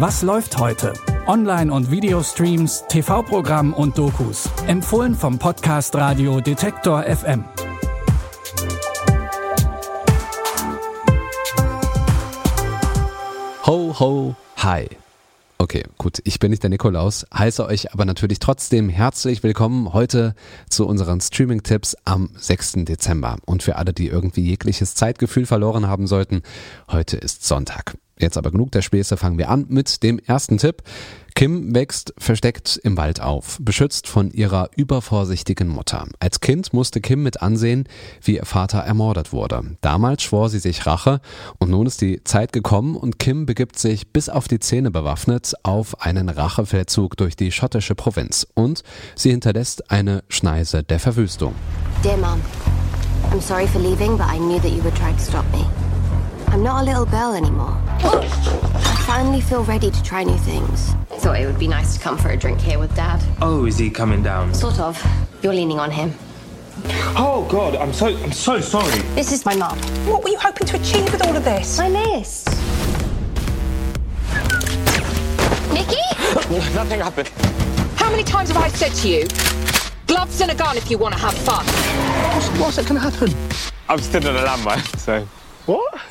[0.00, 0.92] Was läuft heute?
[1.26, 4.48] Online- und Videostreams, TV-Programm und Dokus.
[4.68, 7.44] Empfohlen vom Podcast Radio Detektor FM.
[13.66, 14.88] Ho, ho, hi.
[15.60, 20.36] Okay, gut, ich bin nicht der Nikolaus, heiße euch aber natürlich trotzdem herzlich willkommen heute
[20.70, 22.84] zu unseren Streaming-Tipps am 6.
[22.84, 23.38] Dezember.
[23.44, 26.42] Und für alle, die irgendwie jegliches Zeitgefühl verloren haben sollten,
[26.88, 27.98] heute ist Sonntag.
[28.20, 30.84] Jetzt aber genug der Späße, fangen wir an mit dem ersten Tipp.
[31.38, 36.04] Kim wächst versteckt im Wald auf, beschützt von ihrer übervorsichtigen Mutter.
[36.18, 37.84] Als Kind musste Kim mit ansehen,
[38.24, 39.62] wie ihr Vater ermordet wurde.
[39.80, 41.20] Damals schwor sie sich Rache
[41.60, 45.54] und nun ist die Zeit gekommen und Kim begibt sich bis auf die Zähne bewaffnet
[45.62, 48.82] auf einen Rachefeldzug durch die schottische Provinz und
[49.14, 51.54] sie hinterlässt eine Schneise der Verwüstung.
[52.02, 52.40] Dear Mom,
[53.30, 55.64] I'm sorry for leaving, but I knew that you would try to stop me.
[56.50, 57.76] I'm not a little girl anymore.
[58.00, 60.92] I finally feel ready to try new things.
[61.10, 63.22] Thought it would be nice to come for a drink here with Dad.
[63.42, 64.54] Oh, is he coming down?
[64.54, 65.00] Sort of.
[65.42, 66.14] You're leaning on him.
[67.16, 68.98] Oh God, I'm so I'm so sorry.
[69.14, 69.78] This is my mom.
[70.06, 71.78] What were you hoping to achieve with all of this?
[71.78, 72.48] My list.
[75.72, 76.02] Nikki?
[76.74, 77.28] Nothing happened.
[77.96, 79.26] How many times have I said to you,
[80.06, 81.64] gloves and a gun if you want to have fun?
[82.60, 83.34] What's it gonna happen?
[83.88, 85.26] I'm still on a landmine, so.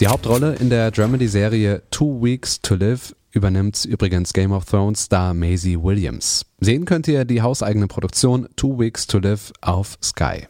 [0.00, 5.34] Die Hauptrolle in der Dramedy-Serie Two Weeks to Live übernimmt übrigens Game of Thrones Star
[5.34, 6.46] Maisie Williams.
[6.60, 10.46] Sehen könnt ihr die hauseigene Produktion Two Weeks to Live auf Sky.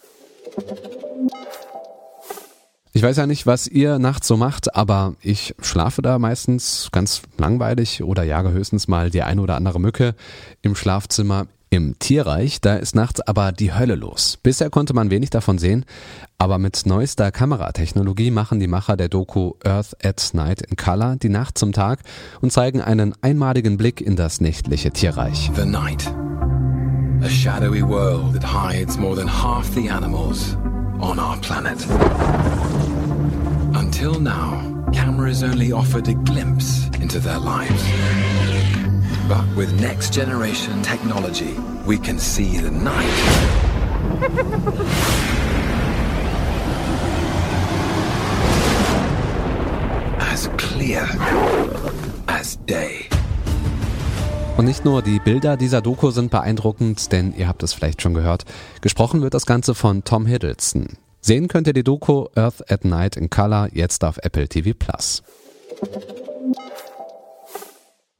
[2.92, 7.22] Ich weiß ja nicht, was ihr nachts so macht, aber ich schlafe da meistens ganz
[7.38, 10.14] langweilig oder jage höchstens mal die eine oder andere Mücke
[10.60, 11.46] im Schlafzimmer.
[11.72, 14.38] Im Tierreich, da ist nachts aber die Hölle los.
[14.42, 15.86] Bisher konnte man wenig davon sehen,
[16.36, 21.30] aber mit neuester Kameratechnologie machen die Macher der Doku Earth at Night in Color die
[21.30, 22.00] Nacht zum Tag
[22.42, 25.50] und zeigen einen einmaligen Blick in das nächtliche Tierreich.
[25.56, 26.12] The night.
[27.22, 30.58] A shadowy world that hides more than half the animals
[31.00, 31.78] on our planet.
[33.72, 34.60] Until now,
[34.92, 37.82] cameras only offered a glimpse into their lives.
[39.32, 41.54] But with next generation technology,
[41.86, 42.92] we can see the night.
[50.32, 51.08] as clear
[52.26, 53.08] as day.
[54.58, 58.12] Und nicht nur die Bilder dieser Doku sind beeindruckend, denn ihr habt es vielleicht schon
[58.12, 58.44] gehört,
[58.82, 60.98] gesprochen wird das Ganze von Tom Hiddleston.
[61.22, 65.22] Sehen könnt ihr die Doku Earth at Night in Color jetzt auf Apple TV Plus.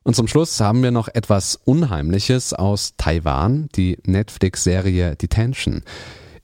[0.04, 5.82] Und zum Schluss haben wir noch etwas Unheimliches aus Taiwan, die Netflix-Serie Detention.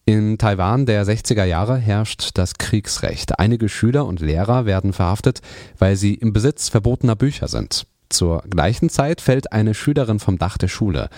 [0.04, 3.38] In Taiwan der 60er Jahre herrscht das Kriegsrecht.
[3.38, 5.40] Einige Schüler und Lehrer werden verhaftet,
[5.78, 7.86] weil sie im Besitz verbotener Bücher sind.
[8.08, 11.10] Zur gleichen Zeit fällt eine Schülerin vom Dach der Schule.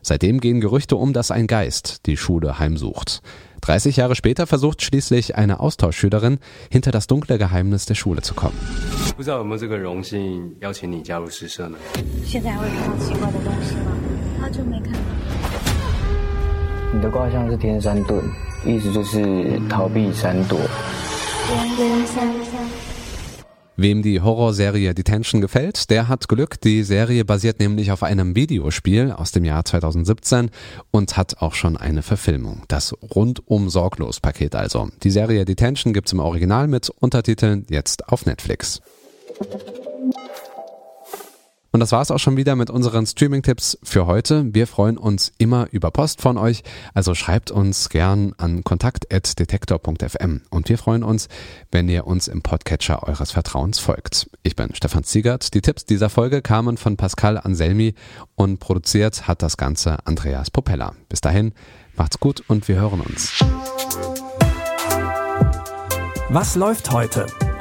[0.00, 3.22] Seitdem gehen Gerüchte um, dass ein Geist die Schule heimsucht.
[3.60, 8.58] 30 Jahre später versucht schließlich eine Austauschschülerin, hinter das dunkle Geheimnis der Schule zu kommen.
[9.15, 11.77] 不知道有没有这个荣幸邀请你加入诗社呢？
[12.25, 13.91] 现在还会看到奇怪的东西吗？
[14.39, 14.99] 好久没看到。
[16.93, 18.21] 你的卦象是天山遁，
[18.65, 20.59] 意思就是逃避闪躲。
[23.79, 26.59] Wem die Horrorserie Detention gefällt, der hat Glück.
[26.61, 30.49] Die Serie basiert nämlich auf einem Videospiel aus dem Jahr 2017
[30.89, 32.63] und hat auch schon eine Verfilmung.
[32.67, 34.89] Das rundum sorglos Paket also.
[35.03, 38.81] Die Serie Detention gibt's im Original mit Untertiteln jetzt auf Netflix.
[41.72, 44.44] Und das war's auch schon wieder mit unseren Streaming-Tipps für heute.
[44.54, 50.42] Wir freuen uns immer über Post von euch, also schreibt uns gern an kontakt.detektor.fm.
[50.50, 51.28] Und wir freuen uns,
[51.70, 54.28] wenn ihr uns im Podcatcher eures Vertrauens folgt.
[54.42, 55.54] Ich bin Stefan Ziegert.
[55.54, 57.94] Die Tipps dieser Folge kamen von Pascal Anselmi
[58.34, 60.92] und produziert hat das Ganze Andreas Popella.
[61.08, 61.54] Bis dahin,
[61.96, 63.32] macht's gut und wir hören uns.
[66.28, 67.26] Was läuft heute?